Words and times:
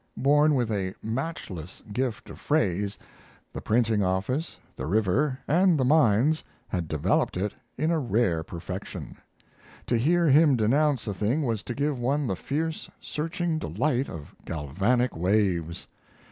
Born 0.17 0.55
with 0.55 0.71
a 0.71 0.95
matchless 1.03 1.83
gift 1.93 2.31
of 2.31 2.39
phrase, 2.39 2.97
the 3.53 3.61
printing 3.61 4.03
office, 4.03 4.57
the 4.75 4.87
river, 4.87 5.37
and 5.47 5.77
the 5.79 5.85
mines 5.85 6.43
had 6.67 6.87
developed 6.87 7.37
it 7.37 7.53
in 7.77 7.91
a 7.91 7.99
rare 7.99 8.41
perfection. 8.41 9.15
To 9.85 9.97
hear 9.99 10.25
him 10.25 10.55
denounce 10.55 11.05
a 11.05 11.13
thing 11.13 11.43
was 11.43 11.61
to 11.61 11.75
give 11.75 11.99
one 11.99 12.25
the 12.25 12.35
fierce, 12.35 12.89
searching 12.99 13.59
delight 13.59 14.09
of 14.09 14.33
galvanic 14.43 15.15
waves. 15.15 15.85